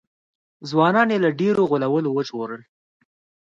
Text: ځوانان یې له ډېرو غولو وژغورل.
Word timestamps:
ځوانان 0.69 1.07
یې 1.13 1.17
له 1.25 1.29
ډېرو 1.39 1.61
غولو 1.69 2.09
وژغورل. 2.13 2.61